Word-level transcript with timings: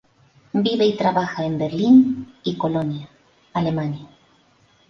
Vive 0.55 0.87
y 0.87 0.97
trabaja 0.97 1.45
en 1.45 1.59
Berlín 1.59 2.35
y 2.43 2.57
Colonia, 2.57 3.07
Alemania. 3.53 4.07